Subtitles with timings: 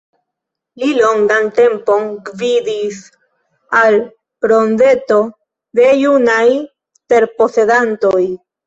[0.83, 3.03] Li longan tempon gvidis
[3.83, 3.99] al
[4.53, 5.21] Rondeto
[5.83, 6.45] de Junaj
[7.13, 8.29] Terposedantoj.